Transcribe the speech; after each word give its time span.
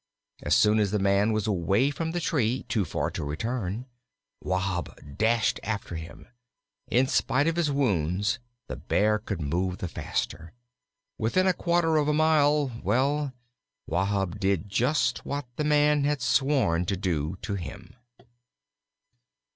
As 0.41 0.55
soon 0.55 0.79
as 0.79 0.89
the 0.89 0.97
man 0.97 1.31
was 1.31 1.45
away 1.45 1.91
from 1.91 2.09
the 2.09 2.19
tree, 2.19 2.63
too 2.67 2.85
far 2.85 3.11
to 3.11 3.23
return, 3.23 3.85
Wahb 4.43 4.99
dashed 5.15 5.59
after 5.61 5.93
him. 5.93 6.27
In 6.89 7.05
spite 7.05 7.45
of 7.45 7.55
his 7.55 7.69
wounds 7.71 8.39
the 8.65 8.77
Bear 8.77 9.19
could 9.19 9.39
move 9.39 9.77
the 9.77 9.87
faster. 9.87 10.53
Within 11.19 11.45
a 11.45 11.53
quarter 11.53 11.97
of 11.97 12.07
a 12.07 12.13
mile 12.15 12.71
well, 12.83 13.31
Wahb 13.85 14.39
did 14.39 14.67
just 14.69 15.23
what 15.23 15.45
the 15.57 15.63
man 15.63 16.03
had 16.03 16.23
sworn 16.23 16.87
to 16.87 16.97
do 16.97 17.37
to 17.43 17.53
him. 17.53 17.95